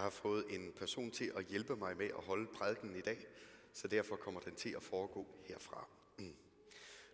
[0.00, 3.26] Jeg har fået en person til at hjælpe mig med at holde prædiken i dag,
[3.72, 5.86] så derfor kommer den til at foregå herfra.
[6.18, 6.32] Mm.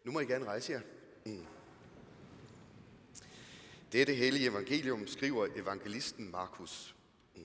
[0.05, 0.81] Nu må I gerne rejse jer.
[1.27, 1.47] Mm.
[3.93, 6.97] Dette hellige evangelium skriver evangelisten Markus.
[7.35, 7.43] Mm.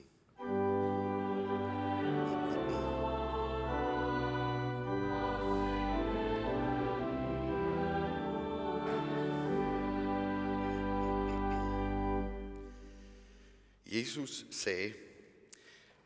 [13.86, 14.92] Jesus sagde,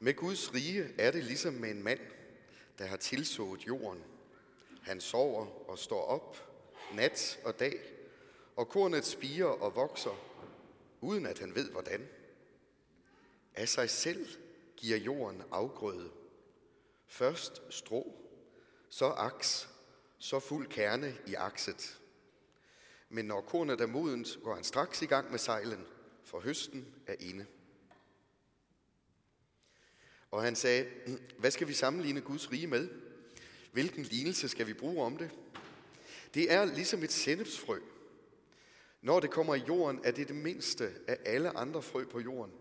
[0.06, 2.00] med Guds rige er det ligesom med en mand,
[2.78, 4.04] der har tilsået jorden.
[4.82, 6.36] Han sover og står op
[6.94, 7.80] nat og dag,
[8.56, 10.20] og kornet spiger og vokser,
[11.00, 12.08] uden at han ved hvordan.
[13.54, 14.26] Af sig selv
[14.76, 16.10] giver jorden afgrøde.
[17.06, 18.16] Først strå,
[18.88, 19.68] så aks,
[20.18, 22.00] så fuld kerne i akset.
[23.08, 25.86] Men når kornet er modent, går han straks i gang med sejlen,
[26.24, 27.46] for høsten er inde.
[30.36, 30.86] Og han sagde,
[31.38, 32.88] hvad skal vi sammenligne Guds rige med?
[33.72, 35.30] Hvilken lignelse skal vi bruge om det?
[36.34, 37.80] Det er ligesom et sennepsfrø.
[39.02, 42.52] Når det kommer i jorden, er det det mindste af alle andre frø på jorden.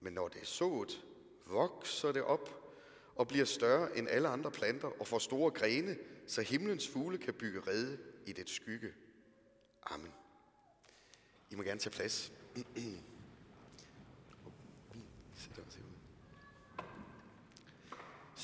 [0.00, 1.04] Men når det er sået,
[1.46, 2.72] vokser det op
[3.16, 7.34] og bliver større end alle andre planter og får store grene, så himlens fugle kan
[7.34, 8.92] bygge rede i det skygge.
[9.82, 10.12] Amen.
[11.50, 12.32] I må gerne tage plads.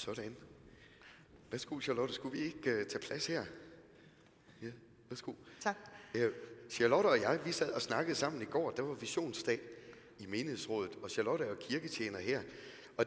[0.01, 0.37] Sådan.
[1.51, 2.15] Værsgo, Charlotte.
[2.15, 3.45] Skulle vi ikke uh, tage plads her?
[4.62, 4.70] Ja,
[5.09, 5.33] værsgo.
[5.61, 5.77] Tak.
[6.15, 6.20] Uh,
[6.70, 8.70] Charlotte og jeg, vi sad og snakkede sammen i går.
[8.70, 9.61] Der var visionsdag
[10.19, 12.42] i menighedsrådet, og Charlotte er jo kirketjener her.
[12.97, 13.07] Og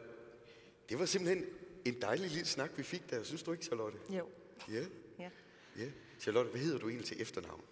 [0.88, 1.46] det var simpelthen
[1.84, 3.22] en dejlig lille snak, vi fik der.
[3.22, 3.98] Synes du ikke, Charlotte?
[4.10, 4.28] Jo.
[4.68, 4.84] Ja.
[5.18, 5.30] Ja.
[5.78, 5.90] ja.
[6.20, 7.64] Charlotte, hvad hedder du egentlig til efternavn?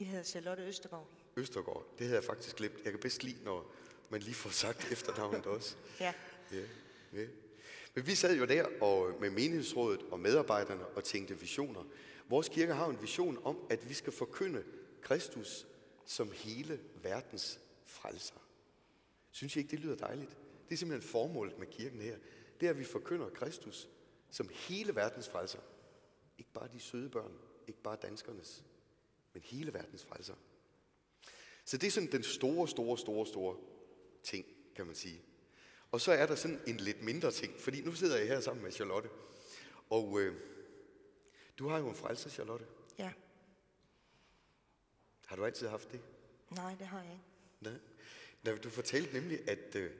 [0.00, 1.08] Jeg hedder Charlotte Østergaard.
[1.36, 1.86] Østergaard.
[1.98, 2.74] Det havde jeg faktisk glemt.
[2.84, 3.74] Jeg kan bedst lide, når
[4.10, 5.76] man lige får sagt efternavnet også.
[6.00, 6.14] Ja.
[6.52, 6.62] Ja,
[7.12, 7.26] ja.
[7.98, 11.84] Men vi sad jo der og med menighedsrådet og medarbejderne og tænkte visioner.
[12.28, 14.64] Vores kirke har en vision om, at vi skal forkynde
[15.02, 15.66] Kristus
[16.04, 18.34] som hele verdens frelser.
[19.30, 20.30] Synes I ikke, det lyder dejligt?
[20.68, 22.16] Det er simpelthen formålet med kirken her.
[22.60, 23.88] Det er, at vi forkynder Kristus
[24.30, 25.60] som hele verdens frelser.
[26.38, 27.32] Ikke bare de søde børn,
[27.66, 28.64] ikke bare danskernes,
[29.32, 30.34] men hele verdens frelser.
[31.64, 33.56] Så det er sådan den store, store, store, store
[34.22, 35.22] ting, kan man sige.
[35.92, 38.64] Og så er der sådan en lidt mindre ting, fordi nu sidder jeg her sammen
[38.64, 39.08] med Charlotte.
[39.90, 40.34] Og øh,
[41.58, 42.66] du har jo en frelser, Charlotte.
[42.98, 43.12] Ja.
[45.26, 46.00] Har du altid haft det?
[46.50, 47.24] Nej, det har jeg ikke.
[47.60, 47.78] Nej.
[48.42, 49.90] Nej, du fortalte nemlig, at øh,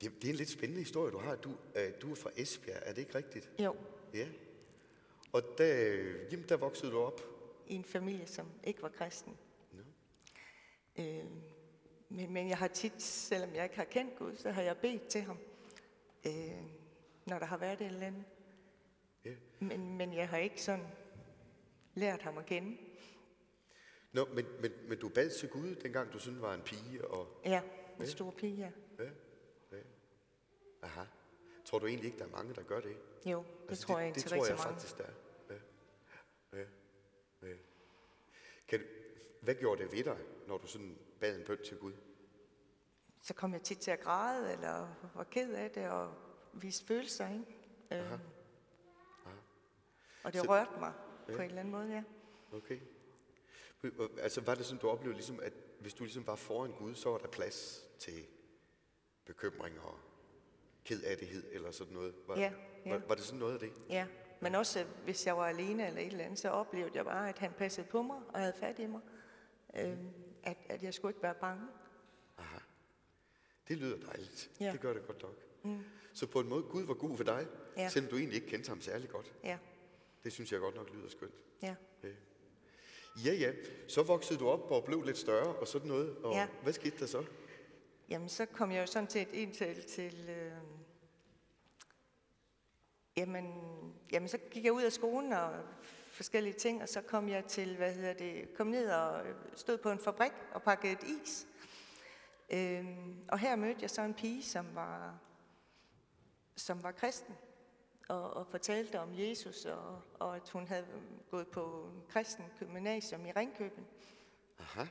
[0.00, 1.36] det, det er en lidt spændende historie, du har.
[1.36, 3.50] Du, øh, du er fra Esbjerg, er det ikke rigtigt?
[3.58, 3.76] Jo.
[4.14, 4.28] Ja.
[5.32, 5.74] Og der,
[6.30, 7.20] jamen, der voksede du op.
[7.66, 9.36] I en familie, som ikke var kristen.
[9.72, 9.82] Nå.
[11.02, 11.24] Øh,
[12.14, 15.06] men, men jeg har tit, selvom jeg ikke har kendt Gud, så har jeg bedt
[15.08, 15.38] til ham,
[16.26, 16.62] øh,
[17.26, 18.24] når der har været et eller andet.
[19.24, 19.30] Ja.
[19.60, 20.86] Men, men jeg har ikke sådan
[21.94, 22.76] lært ham at kende.
[24.12, 27.40] Nå, men, men, men du bad til Gud, dengang du sådan var en pige, og
[27.44, 27.62] Ja,
[28.00, 29.04] en stor pige, ja.
[29.04, 29.10] ja,
[29.72, 29.78] ja.
[30.82, 31.04] Aha.
[31.64, 32.96] Tror du egentlig ikke, der er mange, der gør det?
[33.26, 34.70] Jo, det Altså, tror jeg det, til det tror jeg mange.
[34.72, 35.12] faktisk, der er.
[35.50, 36.58] Ja.
[36.58, 36.64] Ja.
[37.48, 37.54] Ja.
[38.68, 38.84] Kan du,
[39.40, 41.92] hvad gjorde det ved dig, når du sådan bad en bøn til Gud?
[43.22, 46.14] Så kom jeg tit til at græde, eller var ked af det, og
[46.52, 47.44] viste følelser, ikke?
[47.92, 48.18] Øh,
[50.24, 50.92] og det Så- rørte mig
[51.28, 51.32] Ja.
[51.36, 52.02] på en eller anden måde, ja.
[52.52, 52.80] Okay.
[54.18, 57.10] Altså var det sådan, du oplevede ligesom, at hvis du ligesom var foran Gud, så
[57.10, 58.26] var der plads til
[59.24, 59.98] bekymring og
[60.84, 62.14] kedattighed eller sådan noget?
[62.26, 62.52] Var, Ja,
[62.86, 62.90] ja.
[62.92, 63.72] Var, var det sådan noget af det?
[63.88, 64.06] Ja,
[64.40, 67.28] men også øh, hvis jeg var alene eller et eller andet, så oplevede jeg bare,
[67.28, 69.00] at han passede på mig og havde fat i mig.
[69.76, 69.98] Øh,
[70.44, 71.66] at, at jeg skulle ikke være bange.
[72.38, 72.58] Aha.
[73.68, 74.50] Det lyder dejligt.
[74.60, 74.72] Ja.
[74.72, 75.36] Det gør det godt nok.
[75.62, 75.84] Mm.
[76.14, 77.46] Så på en måde, Gud var god for dig,
[77.76, 77.88] Ja.
[77.88, 79.32] selvom du egentlig ikke kendte ham særlig godt.
[79.44, 79.58] Ja,
[80.24, 81.34] Det synes jeg godt nok lyder skønt.
[81.62, 81.74] ja.
[82.02, 82.08] Ja.
[83.24, 83.52] Ja, ja.
[83.88, 86.16] Så voksede du op og blev lidt større og sådan noget.
[86.16, 86.48] Og Ja.
[86.62, 87.24] hvad skete der så?
[88.08, 90.28] Jamen, så kom jeg jo sådan til et indtal til...
[90.30, 90.52] Øh,
[93.16, 93.44] jamen,
[94.12, 95.52] jamen, så gik jeg ud af skolen og
[96.14, 99.78] forskellige ting, og så kom jeg til, hvad hedder det, kom ned og øh, stod
[99.78, 101.46] på en fabrik og pakkede et is.
[102.50, 102.84] Øh,
[103.28, 105.18] og her mødte jeg så en pige, som var,
[106.56, 107.34] som var kristen,
[108.08, 110.86] og, og fortalte om Jesus, og, og at hun havde
[111.30, 113.86] gået på en kristen gymnasium i Ringkøbing.
[114.58, 114.84] Aha.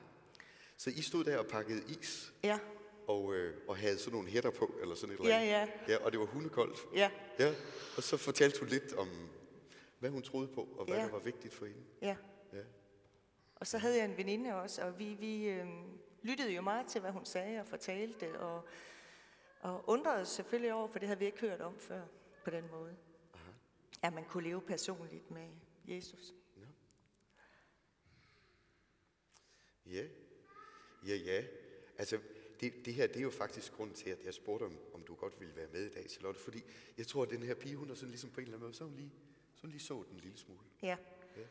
[0.77, 2.59] Så I stod der og pakkede is, Ja,
[3.07, 5.73] og, øh, og havde sådan nogle hætter på, eller sådan et eller Ja, andet.
[5.87, 5.97] ja.
[6.05, 6.77] Og det var hundekoldt.
[6.95, 7.53] ja, Ja,
[7.97, 9.07] og så fortalte hun lidt om,
[10.03, 11.03] hvad hun troede på, og hvad Ja.
[11.03, 11.83] der var vigtigt for hende.
[12.01, 12.17] ja.
[12.53, 12.63] Ja.
[13.55, 15.67] Og så havde jeg en veninde også, og vi, vi øh,
[16.21, 18.67] lyttede jo meget til, hvad hun sagde og fortalte, og,
[19.61, 22.05] Og undrede os selvfølgelig over, for det havde vi ikke hørt om før
[22.43, 22.95] på den måde.
[23.33, 23.51] Aha.
[24.01, 25.47] At man kunne leve personligt med
[25.87, 26.33] Jesus.
[29.85, 30.03] Ja,
[31.07, 31.43] ja, ja.
[31.97, 32.19] Altså,
[32.59, 35.15] det, det her det er jo faktisk grunden til, at jeg spurgte, om, om du
[35.15, 36.39] godt ville være med i dag, Charlotte.
[36.39, 36.63] Fordi
[36.97, 38.73] jeg tror, at den her pige, hun er sådan ligesom på en eller anden måde,
[38.73, 39.11] så hun lige,
[39.63, 40.59] så hun lige så den lille smule.
[40.81, 40.97] Ja.
[41.37, 41.41] ja.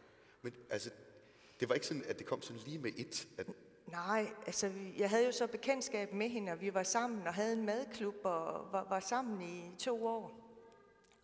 [0.43, 0.91] Men altså,
[1.61, 3.47] det var ikke sådan, at det kom sådan lige med et, at
[3.87, 7.53] Nej, altså jeg havde jo så bekendtskab med hende, og vi var sammen og havde
[7.53, 10.39] en madklub og var, var sammen i to år.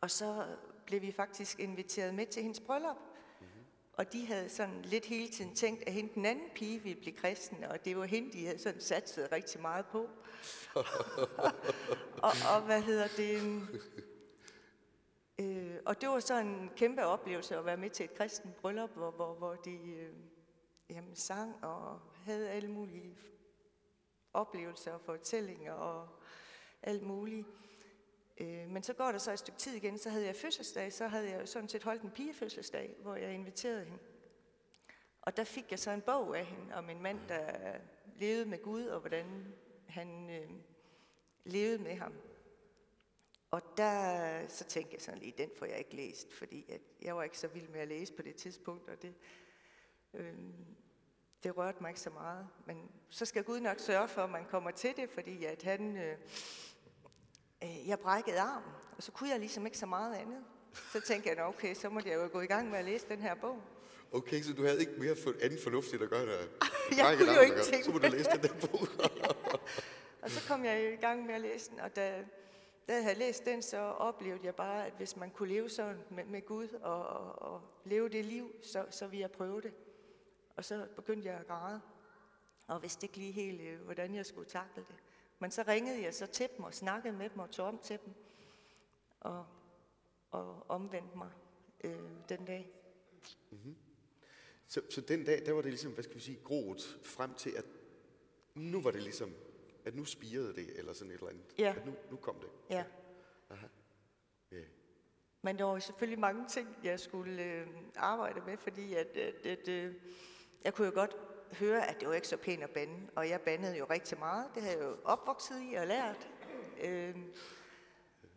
[0.01, 0.47] Og så
[0.87, 2.97] blev vi faktisk inviteret med til hendes bryllup.
[3.41, 3.65] Mm-hmm.
[3.93, 7.17] Og de havde sådan lidt hele tiden tænkt, at hende den anden pige ville blive
[7.17, 10.09] kristen, og det var hende, de havde sådan satset rigtig meget på.
[12.27, 13.43] og, og hvad hedder det?
[15.41, 18.91] Øh, og det var så en kæmpe oplevelse at være med til et kristen bryllup,
[18.95, 20.15] hvor, hvor, hvor de øh,
[20.91, 23.19] jamen, sang og havde alle mulige
[24.33, 26.09] oplevelser og fortællinger og
[26.83, 27.47] alt muligt.
[28.39, 31.07] Øh, men så går der så et stykke tid igen, så havde jeg fødselsdag, så
[31.07, 33.99] havde jeg sådan set holdt en pigefødselsdag, hvor jeg inviterede hende.
[35.23, 37.77] Og der fik jeg så en bog af hende om en mand, der
[38.17, 39.55] levede med Gud, og hvordan
[39.89, 40.51] han øh,
[41.45, 42.13] levede med ham.
[43.51, 47.17] Og der, så tænkte jeg sådan lige, den får jeg ikke læst, fordi at jeg
[47.17, 49.15] var ikke så vild med at læse på det tidspunkt, og det,
[50.15, 50.35] øh,
[51.43, 52.49] det rørte mig ikke så meget.
[52.67, 55.97] Men så skal Gud nok sørge for, at man kommer til det, fordi at han,
[55.97, 56.17] øh,
[57.65, 60.45] øh, jeg brækkede armen, og så kunne jeg ligesom ikke så meget andet.
[60.93, 63.23] Så tænkte jeg, okay, så må jeg jo gå i gang med at læse den
[63.23, 63.63] her bog.
[64.13, 66.39] Okay, så du havde ikke mere for, anden fornuftigt at gøre, der
[66.97, 68.81] jeg kunne jo ikke tænke Så må du læse den der bog.
[70.23, 72.25] og så kom jeg i gang med at læse den, og da,
[72.89, 76.03] da jeg havde læst den, så oplevede jeg bare, at hvis man kunne leve sådan
[76.11, 79.73] med, med Gud og, og, og leve det liv, så, så ville jeg prøve det.
[80.57, 81.81] Og så begyndte jeg at græde,
[82.67, 84.97] og vidste ikke lige helt, øh, hvordan jeg skulle takle det.
[85.39, 87.99] Men så ringede jeg så til dem og snakkede med dem og tog om til
[88.05, 88.15] dem,
[89.21, 89.47] og,
[90.31, 91.31] og omvendte mig
[91.85, 92.71] øh, den dag.
[93.51, 93.77] Mm-hmm.
[94.67, 97.51] Så, så den dag, der var det ligesom, hvad skal vi sige, groet frem til,
[97.51, 97.65] at
[98.55, 99.35] nu var det ligesom,
[99.89, 101.45] at nu spirede det, eller sådan et eller andet.
[101.59, 101.75] Ja.
[101.77, 102.49] At nu, nu kom det.
[102.71, 102.85] Ja.
[103.51, 103.67] Aha.
[104.53, 104.63] Ja.
[105.43, 109.69] Men der var selvfølgelig mange ting, jeg skulle øh, arbejde med, fordi at, at, at
[109.69, 109.95] øh,
[110.65, 111.17] jeg kunne jo godt
[111.53, 114.47] høre, at det var ikke så pænt at bande, og jeg bandede jo rigtig meget.
[114.55, 116.31] Det havde jeg jo opvokset i og lært.
[116.83, 117.17] Øh,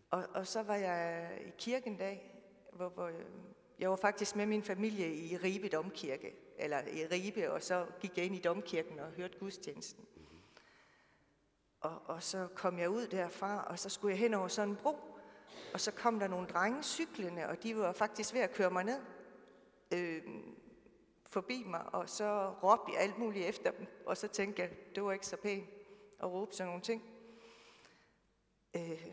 [0.10, 2.42] og, og så var jeg i kirken en dag,
[2.74, 3.26] hvor, hvor øh,
[3.80, 8.18] jeg var faktisk med min familie i Ribe Domkirke, eller i Ribe, og så gik
[8.18, 10.06] jeg ind i domkirken og hørte gudstjenesten.
[11.82, 14.76] Og, og så kom jeg ud derfra, og så skulle jeg hen over sådan en
[14.76, 14.96] bro,
[15.74, 18.84] og så kom der nogle drenge cyklende, og de var faktisk ved at køre mig
[18.84, 19.00] ned.
[19.94, 20.22] Øh,
[21.26, 25.04] forbi mig, og så råbte jeg alt muligt efter dem, og så tænkte jeg, det
[25.04, 25.70] var ikke så pænt
[26.20, 27.04] at råbe sådan nogle ting.
[28.76, 29.08] Øh,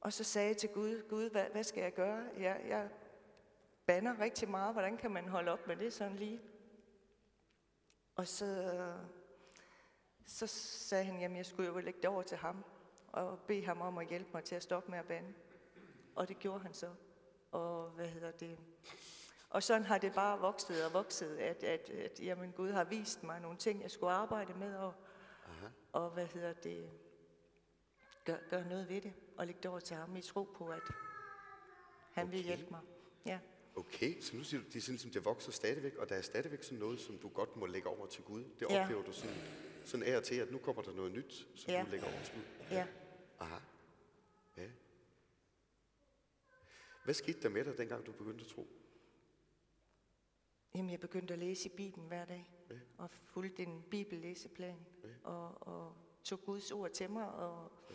[0.00, 2.24] og så sagde jeg til Gud, Gud, hvad, hvad skal jeg gøre?
[2.38, 2.88] Jeg, jeg
[3.86, 6.40] banner rigtig meget, hvordan kan man holde op med det sådan lige?
[8.16, 8.72] Og så,
[10.26, 12.64] så sagde han, jamen jeg skulle jo lægge det over til ham,
[13.12, 15.34] og bede ham om at hjælpe mig til at stoppe med at bande.
[16.14, 16.90] Og det gjorde han så.
[17.50, 18.58] Og hvad hedder det?
[19.50, 23.22] Og sådan har det bare vokset og vokset, at, at, at jamen, Gud har vist
[23.22, 24.94] mig nogle ting, jeg skulle arbejde med, og,
[25.46, 25.66] Aha.
[25.92, 26.90] og hvad hedder det,
[28.24, 30.82] gør, gør noget ved det, og lægge det over til ham i tro på, at
[32.12, 32.36] han okay.
[32.36, 32.80] vil hjælpe mig.
[33.26, 33.38] Ja.
[33.76, 36.22] Okay, så nu siger du, det er sådan, ligesom, det vokser stadigvæk, og der er
[36.22, 38.44] stadigvæk sådan noget, som du godt må lægge over til Gud.
[38.60, 38.82] Det ja.
[38.82, 39.36] oplever du sådan,
[39.86, 41.82] sådan af og til, at nu kommer der noget nyt, som ja.
[41.86, 42.42] du lægger over til Gud.
[42.70, 42.86] Ja.
[43.38, 43.58] Aha.
[44.56, 44.68] Ja.
[47.04, 48.66] Hvad skete der med dig, dengang du begyndte at tro?
[50.74, 52.74] Jamen, jeg begyndte at læse i Bibelen hver dag, ja.
[52.98, 55.08] og fulgte en bibellæseplan, ja.
[55.22, 57.94] og, og tog Guds ord til mig, og, ja.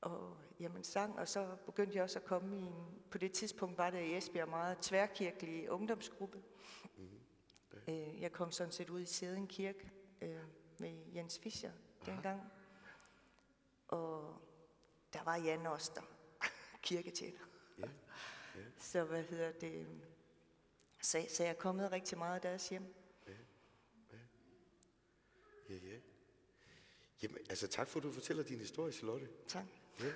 [0.00, 3.78] og jamen, sang, og så begyndte jeg også at komme i en, på det tidspunkt
[3.78, 6.42] var det i Esbjerg meget tværkirkelig ungdomsgruppe.
[6.96, 7.20] Mm-hmm.
[7.86, 8.08] Ja.
[8.08, 9.90] Øh, jeg kom sådan set ud i Sæden Kirke
[10.22, 10.40] øh,
[10.78, 11.70] med Jens Fischer
[12.02, 12.12] Aha.
[12.12, 12.52] dengang,
[13.88, 14.34] og
[15.12, 16.02] der var Jan Oster,
[16.82, 17.46] kirketjener.
[17.78, 17.88] Ja.
[18.56, 18.60] Ja.
[18.78, 19.86] Så hvad hedder det
[21.02, 22.94] så, så jeg er kommet rigtig meget af deres hjem.
[23.26, 23.32] Ja,
[24.12, 24.18] ja.
[25.68, 25.98] Ja, ja.
[27.22, 29.28] Jamen, altså tak for, at du fortæller din historie, Charlotte.
[29.48, 29.64] Tak.
[30.00, 30.12] Ja.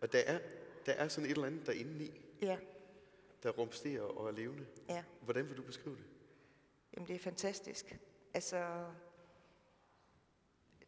[0.00, 0.40] Og der er,
[0.86, 2.58] der er sådan et eller andet derinde i, ja.
[3.42, 4.66] der rumsterer og er levende.
[4.88, 5.04] Ja.
[5.20, 6.04] Hvordan vil du beskrive det?
[6.94, 7.98] Jamen, det er fantastisk.
[8.34, 8.86] Altså,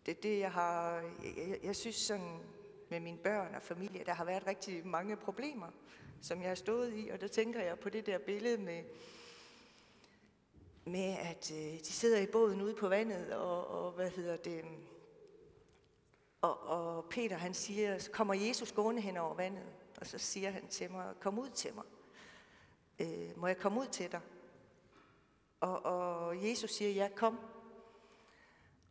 [0.07, 0.95] det det, jeg har...
[0.95, 2.38] Jeg, jeg, jeg synes sådan,
[2.88, 5.66] med mine børn og familie, der har været rigtig mange problemer,
[6.23, 8.85] som jeg har stået i, og der tænker jeg på det der billede med
[10.85, 14.64] med, at øh, de sidder i båden ude på vandet, og, og hvad hedder det,
[16.42, 19.66] Og, og Peter han siger, så kommer Jesus gående hen over vandet,
[20.00, 21.85] og så siger han til mig, kom ud til mig.
[22.99, 24.21] Øh, må jeg komme ud til dig?
[25.61, 27.40] Og, og Jesus siger, ja, kom.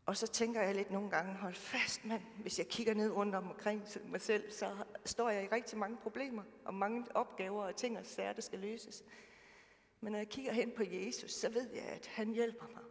[0.09, 3.35] Og så tænker jeg lidt nogle gange, hold fast mand, hvis jeg kigger ned rundt
[3.35, 4.75] omkring mig selv, så
[5.05, 8.59] står jeg i rigtig mange problemer, og mange opgaver og ting og sager, der skal
[8.59, 9.03] løses.
[10.01, 12.83] Men når jeg kigger hen på Jesus, så ved jeg, at han hjælper mig.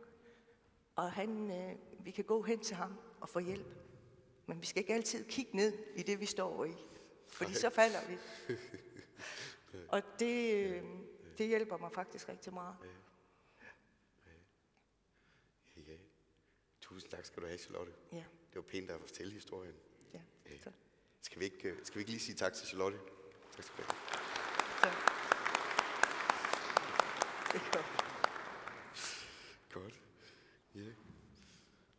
[0.97, 3.75] Og han, øh, vi kan gå hen til ham og få hjælp.
[4.47, 6.75] Men vi skal ikke altid kigge ned i det, vi står i.
[7.29, 8.19] Fordi så falder vi.
[9.95, 10.83] Og det, øh,
[11.39, 12.77] det hjælper mig faktisk rigtig meget.
[12.85, 12.89] Ja.
[16.89, 17.93] Tusind tak skal du have, Charlotte.
[18.13, 19.75] Ja, Det var pænt at fortælle historien.
[20.15, 20.21] ja.
[20.65, 20.71] Så,
[21.23, 22.99] Skal vi ikke, øh, skal vi ikke lige sige tak til Charlotte?
[23.57, 23.93] Tak skal du
[24.83, 24.93] have.
[27.73, 27.87] godt.
[29.73, 30.01] Godt.
[30.75, 30.81] Ja.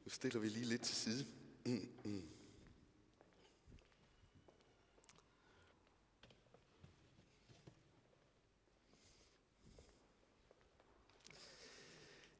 [0.05, 1.25] Nu stiller vi lige lidt til side.
[1.65, 2.29] Mm, mm.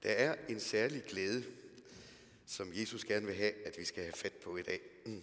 [0.03, 1.43] Der er en særlig glæde,
[2.49, 4.81] som Jesus gerne vil have, at vi skal have fat på i dag.
[5.05, 5.21] Mm.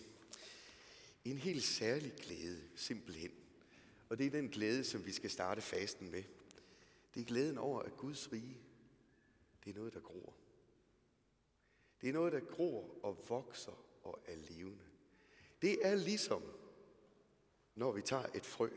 [1.24, 3.30] En helt særlig glæde, simpelthen.
[4.08, 6.22] Og det er den glæde, som vi skal starte fasten med.
[7.14, 8.56] Det er glæden over, at Guds rige,
[9.64, 10.34] det er noget, der gror.
[12.00, 14.84] Det er noget, der gror og vokser og er levende.
[15.62, 16.42] Det er ligesom,
[17.74, 18.70] når vi tager et frø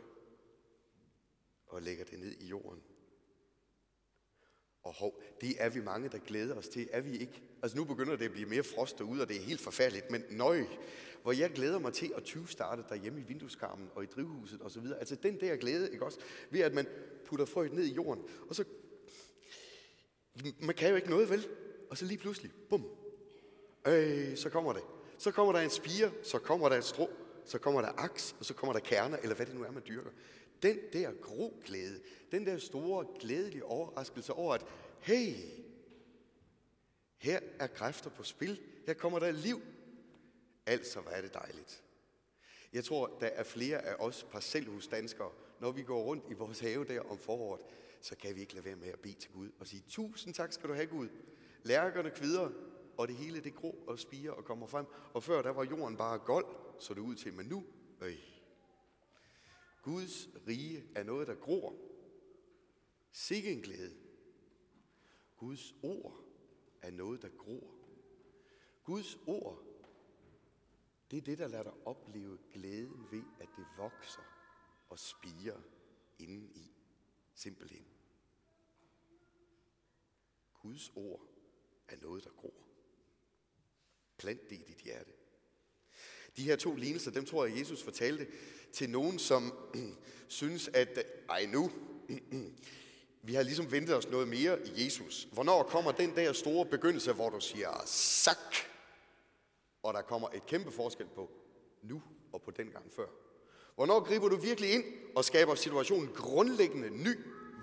[1.67, 2.83] og lægger det ned i jorden.
[4.83, 6.89] Og hov, det er vi mange, der glæder os til.
[6.91, 7.41] Er vi ikke?
[7.63, 10.11] Altså nu begynder det at blive mere frost derude, og det er helt forfærdeligt.
[10.11, 10.63] Men nøj,
[11.23, 14.85] hvor jeg glæder mig til at 20 starte derhjemme i vindueskarmen og i drivhuset osv.
[14.99, 16.19] Altså den der glæde, ikke også?
[16.49, 16.87] Ved at man
[17.25, 18.63] putter frøet ned i jorden, og så...
[20.59, 21.47] Man kan jo ikke noget, vel?
[21.89, 22.85] Og så lige pludselig, bum,
[23.87, 24.83] øh, så kommer det.
[25.17, 27.09] Så kommer der en spire, så kommer der et strå,
[27.45, 29.83] så kommer der aks, og så kommer der kerner, eller hvad det nu er, man
[29.87, 30.09] dyrker.
[30.63, 31.99] Den der groglæde,
[32.31, 34.65] den der store glædelige overraskelse over, at
[34.99, 35.35] hey,
[37.17, 39.61] her er kræfter på spil, her kommer der liv.
[40.65, 41.83] Altså, hvor er det dejligt.
[42.73, 46.85] Jeg tror, der er flere af os parcelhusdanskere, når vi går rundt i vores have
[46.85, 47.61] der om foråret,
[48.01, 50.53] så kan vi ikke lade være med at bede til Gud og sige, tusind tak
[50.53, 51.07] skal du have Gud.
[51.63, 52.49] Lærkerne kvider,
[52.97, 54.85] og det hele det grå og spiger og kommer frem.
[55.13, 56.45] Og før der var jorden bare gold,
[56.79, 57.63] så det ud til, men nu,
[58.01, 58.38] øh,
[59.81, 61.75] Guds rige er noget, der gror.
[63.11, 63.95] Sikke en glæde.
[65.37, 66.23] Guds ord
[66.81, 67.75] er noget, der gror.
[68.83, 69.63] Guds ord,
[71.11, 74.21] det er det, der lader dig opleve glæden ved, at det vokser
[74.89, 75.61] og spiger
[76.19, 76.71] inden i.
[77.33, 77.85] Simpelthen.
[80.61, 81.27] Guds ord
[81.87, 82.67] er noget, der gror.
[84.17, 85.11] Plant det i dit hjerte.
[86.37, 88.27] De her to lignelser, dem tror jeg, Jesus fortalte
[88.71, 89.53] til nogen, som
[90.27, 91.71] synes, at ej nu,
[93.27, 95.27] vi har ligesom ventet os noget mere i Jesus.
[95.31, 98.55] Hvornår kommer den der store begyndelse, hvor du siger, sak,
[99.83, 101.29] og der kommer et kæmpe forskel på
[101.81, 102.01] nu
[102.33, 103.07] og på den gang før.
[103.75, 104.83] Hvornår griber du virkelig ind
[105.15, 107.15] og skaber situationen grundlæggende ny?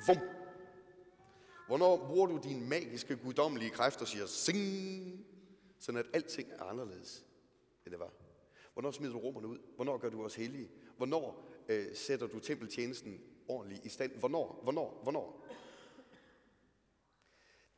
[0.06, 0.18] Vum.
[1.66, 5.26] Hvornår bruger du din magiske, guddommelige kræfter og siger sing,
[5.78, 7.24] sådan at alting er anderledes,
[7.84, 8.25] end det var?
[8.76, 9.58] Hvornår smider du romerne ud?
[9.74, 10.70] Hvornår gør du os hellige?
[10.96, 14.12] Hvornår øh, sætter du tempeltjenesten ordentligt i stand?
[14.12, 14.60] Hvornår?
[14.62, 15.00] Hvornår?
[15.02, 15.46] Hvornår?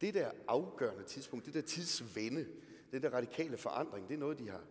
[0.01, 2.49] Det der afgørende tidspunkt, det der tidsvende,
[2.91, 4.65] den der radikale forandring, det er noget, de har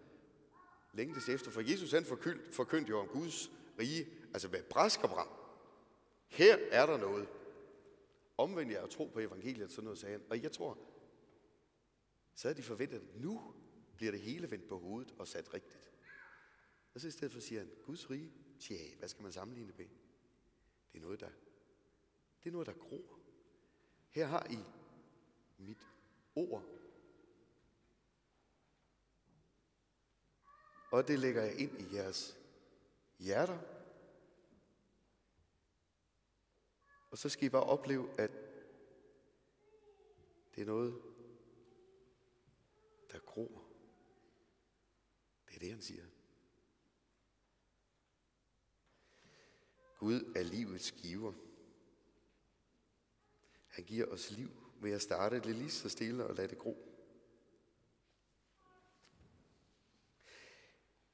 [0.94, 1.52] længtes efter.
[1.52, 5.30] For Jesus han forkyndte, forkyndte jo om Guds rige, altså hvad brask og bram.
[6.28, 7.28] Her er der noget.
[8.38, 10.24] Omvendt jeg at tro på evangeliet, sådan noget sagde han.
[10.30, 10.78] Og jeg tror,
[12.36, 13.42] så havde de forventet, at nu
[13.96, 15.92] bliver det hele vendt på hovedet og sat rigtigt.
[16.98, 19.78] Og så i stedet for siger han, Guds rige, tja, hvad skal man sammenligne det
[19.78, 19.88] med?
[20.92, 21.30] Det er noget, der,
[22.44, 23.20] det er noget, der gror.
[24.10, 24.58] Her har I
[25.58, 25.88] mit
[26.36, 26.64] ord.
[30.92, 32.38] Og det lægger jeg ind i jeres
[33.20, 33.60] hjerter.
[37.12, 38.32] Og så skal I bare opleve, at
[40.56, 41.02] det er noget,
[43.12, 43.64] der gror.
[45.48, 46.17] Det er det, han siger.
[49.98, 51.34] Gud er livets giver.
[53.68, 54.50] Han giver os liv
[54.82, 56.88] ved at starte det lige så stille og lade det gro.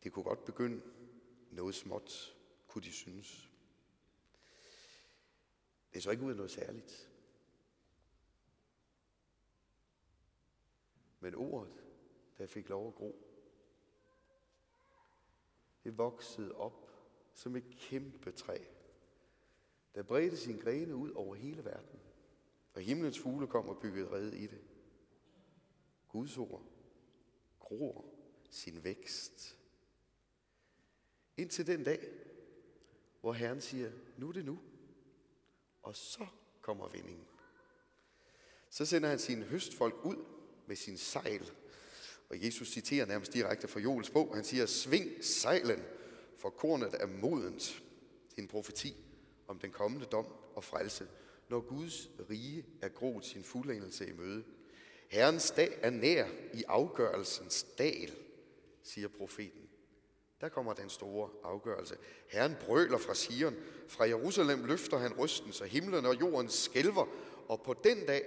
[0.04, 0.82] Det kunne godt begynde
[1.52, 2.36] noget småt,
[2.68, 3.50] kunne de synes.
[5.94, 7.10] Det så ikke ud af noget særligt.
[11.20, 11.84] Men ordet,
[12.38, 13.30] der fik lov at gro,
[15.84, 16.83] det voksede op
[17.34, 18.58] som et kæmpe træ,
[19.96, 22.00] der bredte sin grene ud over hele verden.
[22.74, 24.62] Og himlens fugle kom og byggede rede i det.
[26.08, 26.64] Guds ord
[27.60, 28.06] gror
[28.50, 29.58] sin vækst.
[31.38, 32.10] Indtil den dag,
[33.22, 34.60] hvor Herren siger, nu er det nu.
[35.82, 36.28] Og så
[36.62, 37.26] kommer vendingen.
[38.70, 40.26] Så sender han sine høstfolk ud
[40.68, 41.52] med sin sejl.
[42.30, 44.36] Og Jesus citerer nærmest direkte fra Joels bog.
[44.36, 45.84] Han siger, sving sejlen,
[46.38, 47.84] for kornet er modent.
[48.30, 48.96] Det er en profeti
[49.48, 51.08] om den kommende dom og frelse,
[51.50, 54.44] når Guds rige er groet sin fuldendelse i møde.
[55.10, 58.12] Herrens dag er nær i afgørelsens dal,
[58.84, 59.70] siger profeten.
[60.42, 61.98] Der kommer den store afgørelse.
[62.30, 63.56] Herren brøler fra Sion.
[63.88, 67.06] Fra Jerusalem løfter han rysten, så himlen og jorden skælver.
[67.48, 68.24] Og på den dag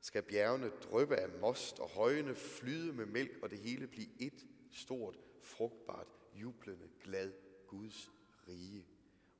[0.00, 4.46] skal bjergene drøbe af most og højene flyde med mælk, og det hele blive et
[4.72, 7.32] stort, frugtbart, jublende, glad
[7.66, 8.10] Guds
[8.48, 8.86] rige,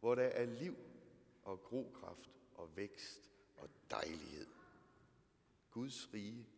[0.01, 0.77] hvor der er liv
[1.43, 4.47] og grokraft og vækst og dejlighed.
[5.71, 6.49] Guds rige,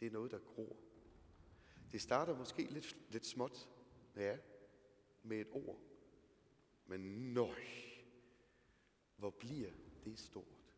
[0.00, 0.76] det er noget, der gror.
[1.92, 3.68] Det starter måske lidt, lidt småt,
[4.16, 4.38] ja,
[5.22, 5.80] med et ord.
[6.86, 7.64] Men nøj,
[9.16, 9.70] hvor bliver
[10.04, 10.74] det stort.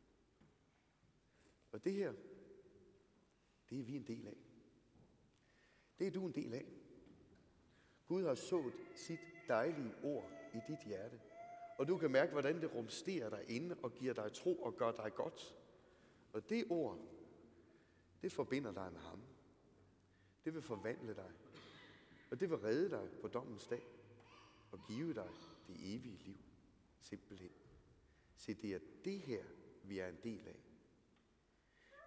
[1.73, 2.15] Og det her,
[3.71, 4.37] det er vi en del af.
[5.99, 6.84] Det er du en del af.
[8.09, 11.21] Gud har sået sit dejlige ord i dit hjerte.
[11.79, 14.93] Og du kan mærke, hvordan det rumsterer dig inde og giver dig tro og gør
[14.93, 15.57] dig godt.
[16.33, 16.99] Og det ord,
[18.23, 19.23] det forbinder dig med ham.
[20.45, 21.31] Det vil forvandle dig.
[22.31, 23.83] Og det vil redde dig på dommens dag
[24.73, 25.31] og give dig
[25.67, 26.39] det evige liv.
[27.01, 27.51] Simpelthen.
[28.37, 29.45] Se, det er det her,
[29.85, 30.61] vi er en del af.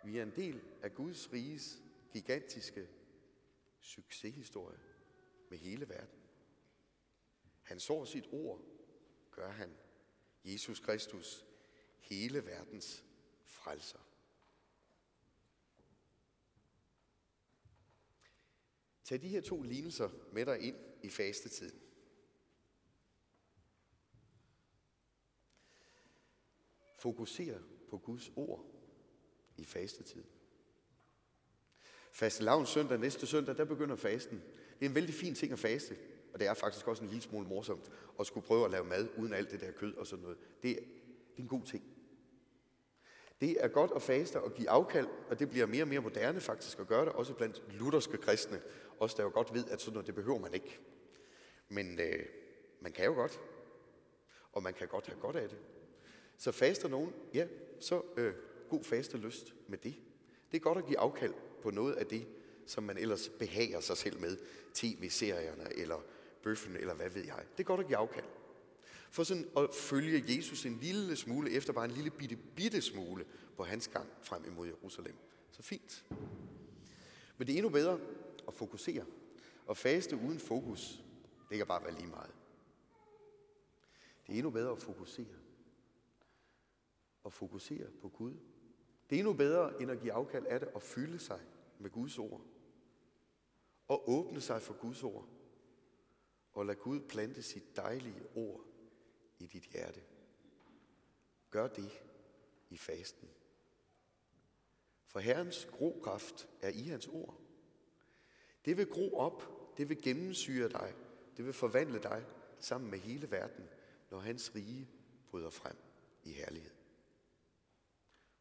[0.04, 2.88] Vi er en del af Guds riges gigantiske
[3.80, 4.78] succeshistorie
[5.50, 6.20] med hele verden.
[7.62, 8.62] Han så sit ord,
[9.32, 9.78] gør han.
[10.44, 11.46] Jesus Kristus,
[12.00, 13.06] hele verdens
[13.44, 14.00] frelser.
[19.04, 21.82] Tag de her to lignelser med dig ind i fastetiden.
[27.00, 28.66] Fokuser på Guds ord
[29.58, 30.30] i fastetiden.
[32.12, 34.44] Faste søndag, næste søndag, der begynder fasten.
[34.80, 35.98] Det er en vældig fin ting at faste,
[36.34, 39.08] og det er faktisk også en lille smule morsomt at skulle prøve at lave mad
[39.18, 40.38] uden alt det der kød og sådan noget.
[40.64, 41.84] Det er, det er en god ting.
[43.42, 46.40] Det er godt at faste og give afkald, og det bliver mere og mere moderne
[46.40, 48.62] faktisk at gøre det, også blandt lutherske kristne.
[49.00, 50.80] Også der jo godt ved, at sådan noget, det behøver man ikke.
[51.70, 52.26] Men øh,
[52.82, 53.40] man kan jo godt,
[54.52, 55.58] og man kan godt have godt af det.
[56.38, 57.48] Så faster nogen, ja,
[57.80, 58.34] så øh,
[58.70, 59.96] god faste lyst med det.
[60.52, 62.28] Det er godt at give afkald på noget af det,
[62.68, 64.38] som man ellers behager sig selv med.
[64.74, 66.02] TV-serierne, eller
[66.44, 67.44] bøffen, eller hvad ved jeg.
[67.58, 68.26] Det er godt at give afkald.
[69.12, 73.26] For sådan at følge Jesus en lille smule efter, bare en lille bitte, bitte smule
[73.58, 75.16] på hans gang frem imod Jerusalem.
[75.52, 76.06] Så fint.
[77.38, 78.00] Men det er endnu bedre
[78.48, 79.06] at fokusere.
[79.66, 81.04] Og faste uden fokus,
[81.50, 82.32] det kan bare være lige meget.
[84.28, 85.36] Det er endnu bedre at fokusere.
[87.24, 88.34] Og fokusere på Gud.
[89.10, 91.40] Det er endnu bedre end at give afkald af det og fylde sig
[91.80, 92.42] med Guds ord.
[93.88, 95.28] Og åbne sig for Guds ord.
[96.54, 98.66] Og lad Gud plante sit dejlige ord
[99.40, 100.02] i dit hjerte.
[101.50, 101.92] Gør det
[102.70, 103.30] i fasten.
[105.08, 107.42] For Herrens grokraft er i hans ord.
[108.66, 109.44] Det vil gro op,
[109.78, 110.94] det vil gennemsyre dig,
[111.38, 112.26] det vil forvandle dig
[112.60, 113.70] sammen med hele verden,
[114.12, 114.90] når hans rige
[115.28, 115.78] bryder frem
[116.24, 116.72] i herlighed.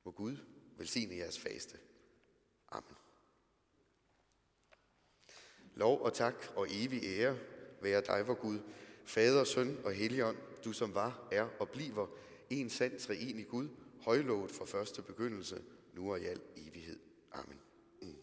[0.04, 0.36] Må Gud
[0.76, 1.78] velsigne jeres faste.
[2.68, 2.96] Amen.
[5.76, 7.38] Lov og tak og evig ære
[7.80, 8.58] være dig, vor Gud,
[9.04, 12.06] Fader, Søn og Helligånd, du som var, er og bliver
[12.50, 13.68] en sand treenig Gud,
[14.00, 15.62] højlovet fra første begyndelse,
[15.94, 16.98] nu og i al evighed.
[17.32, 17.58] Amen.
[18.02, 18.16] Mm.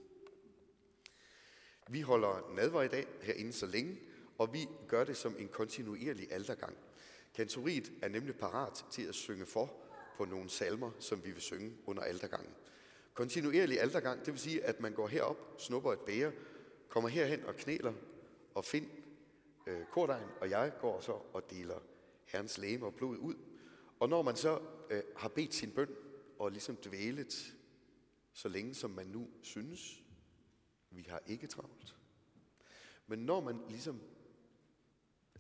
[1.90, 4.00] Vi holder nadver i dag herinde så længe,
[4.38, 6.78] og vi gør det som en kontinuerlig aldergang.
[7.36, 9.74] Kantoriet er nemlig parat til at synge for
[10.18, 12.54] på nogle salmer, som vi vil synge under aldergangen.
[13.14, 16.32] Kontinuerlig aldergang, det vil sige, at man går herop, snupper et bære,
[16.94, 17.94] kommer herhen og knæler
[18.56, 18.88] og find
[19.68, 21.80] øh, kordejen, og jeg går så og deler
[22.26, 23.36] Herrens læme og blod ud.
[24.00, 25.96] Og når man så øh, har bedt sin bøn
[26.40, 27.56] og ligesom dvælet
[28.34, 30.04] så længe som man nu synes,
[30.90, 31.96] vi har ikke travlt.
[33.08, 34.02] Men når man ligesom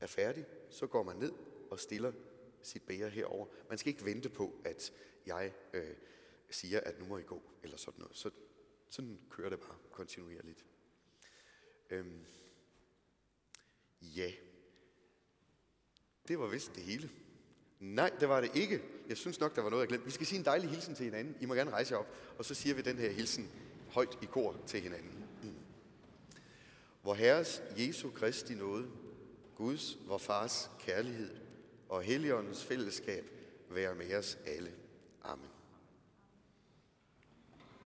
[0.01, 1.33] er færdig, så går man ned
[1.71, 2.11] og stiller
[2.61, 3.47] sit bære herover.
[3.69, 4.93] Man skal ikke vente på, at
[5.25, 5.95] jeg øh,
[6.49, 8.17] siger, at nu må I gå, eller sådan noget.
[8.17, 8.31] Så,
[8.89, 10.65] sådan kører det bare kontinuerligt.
[11.89, 12.25] Øhm,
[14.01, 14.31] ja,
[16.27, 17.09] Det var vist det hele.
[17.79, 18.81] Nej, det var det ikke.
[19.09, 20.05] Jeg synes nok, der var noget, jeg glemte.
[20.05, 21.35] Vi skal sige en dejlig hilsen til hinanden.
[21.41, 23.51] I må gerne rejse jer op, og så siger vi den her hilsen
[23.89, 25.25] højt i kor til hinanden.
[25.43, 25.55] Mm.
[27.01, 28.89] Hvor Herres Jesu Kristi nåde,
[29.55, 31.35] Guds, vor Fars kærlighed
[31.89, 33.31] og Helligåndens fællesskab
[33.69, 34.71] være med os alle.
[35.23, 35.52] Amen.